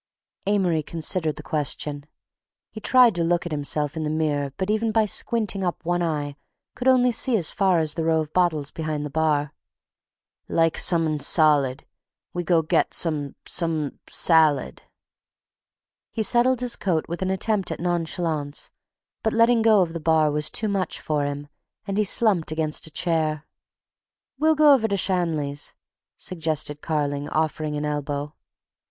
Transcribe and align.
Amory 0.47 0.81
considered 0.81 1.35
the 1.35 1.43
question. 1.43 2.07
He 2.71 2.79
tried 2.81 3.13
to 3.13 3.23
look 3.23 3.45
at 3.45 3.51
himself 3.51 3.95
in 3.95 4.01
the 4.01 4.09
mirror 4.09 4.51
but 4.57 4.71
even 4.71 4.91
by 4.91 5.05
squinting 5.05 5.63
up 5.63 5.85
one 5.85 6.01
eye 6.01 6.37
could 6.73 6.87
only 6.87 7.11
see 7.11 7.37
as 7.37 7.51
far 7.51 7.77
as 7.77 7.93
the 7.93 8.03
row 8.03 8.19
of 8.19 8.33
bottles 8.33 8.71
behind 8.71 9.05
the 9.05 9.11
bar. 9.11 9.53
"Like 10.47 10.75
som'n 10.77 11.19
solid. 11.21 11.85
We 12.33 12.41
go 12.43 12.63
get 12.63 12.95
some—some 12.95 13.99
salad." 14.09 14.81
He 16.09 16.23
settled 16.23 16.61
his 16.61 16.75
coat 16.75 17.07
with 17.07 17.21
an 17.21 17.29
attempt 17.29 17.69
at 17.69 17.79
nonchalance, 17.79 18.71
but 19.21 19.33
letting 19.33 19.61
go 19.61 19.81
of 19.83 19.93
the 19.93 19.99
bar 19.99 20.31
was 20.31 20.49
too 20.49 20.67
much 20.67 20.99
for 20.99 21.25
him, 21.25 21.47
and 21.85 21.99
he 21.99 22.03
slumped 22.03 22.51
against 22.51 22.87
a 22.87 22.91
chair. 22.91 23.45
"We'll 24.39 24.55
go 24.55 24.73
over 24.73 24.87
to 24.87 24.97
Shanley's," 24.97 25.75
suggested 26.17 26.81
Carling, 26.81 27.29
offering 27.29 27.75
an 27.75 27.85
elbow. 27.85 28.33